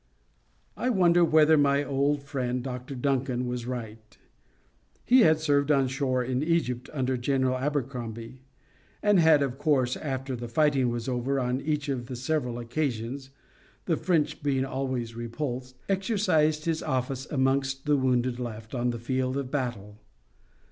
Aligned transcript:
I 0.75 0.89
wonder 0.89 1.23
whether 1.23 1.59
my 1.59 1.83
old 1.83 2.23
friend 2.23 2.63
Dr 2.63 2.95
Duncan 2.95 3.45
was 3.45 3.67
right. 3.67 4.17
He 5.05 5.19
had 5.19 5.39
served 5.39 5.69
on 5.69 5.87
shore 5.89 6.23
in 6.23 6.41
Egypt 6.41 6.89
under 6.91 7.17
General 7.17 7.55
Abercrombie, 7.59 8.41
and 9.03 9.19
had 9.19 9.43
of 9.43 9.59
course, 9.59 9.95
after 9.95 10.35
the 10.35 10.47
fighting 10.47 10.89
was 10.89 11.07
over 11.07 11.39
on 11.39 11.61
each 11.61 11.87
of 11.87 12.07
the 12.07 12.15
several 12.15 12.57
occasions—the 12.57 13.97
French 13.97 14.41
being 14.41 14.65
always 14.65 15.13
repulsed—exercised 15.15 16.65
his 16.65 16.81
office 16.81 17.27
amongst 17.29 17.85
the 17.85 17.95
wounded 17.95 18.39
left 18.39 18.73
on 18.73 18.89
the 18.89 18.97
field 18.97 19.37
of 19.37 19.51
battle. 19.51 19.99